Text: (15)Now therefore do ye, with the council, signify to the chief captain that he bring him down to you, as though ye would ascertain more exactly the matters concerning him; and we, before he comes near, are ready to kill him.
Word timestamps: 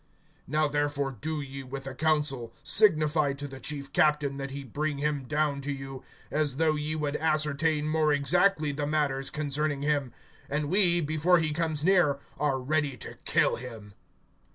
(15)Now 0.49 0.71
therefore 0.71 1.11
do 1.21 1.41
ye, 1.41 1.61
with 1.61 1.83
the 1.83 1.93
council, 1.93 2.55
signify 2.63 3.33
to 3.33 3.47
the 3.47 3.59
chief 3.59 3.93
captain 3.93 4.37
that 4.37 4.49
he 4.49 4.63
bring 4.63 4.97
him 4.97 5.25
down 5.25 5.61
to 5.61 5.71
you, 5.71 6.03
as 6.31 6.57
though 6.57 6.73
ye 6.75 6.95
would 6.95 7.15
ascertain 7.17 7.87
more 7.87 8.11
exactly 8.11 8.71
the 8.71 8.87
matters 8.87 9.29
concerning 9.29 9.83
him; 9.83 10.11
and 10.49 10.69
we, 10.69 11.01
before 11.01 11.37
he 11.37 11.53
comes 11.53 11.85
near, 11.85 12.17
are 12.39 12.59
ready 12.59 12.97
to 12.97 13.19
kill 13.25 13.57
him. 13.57 13.93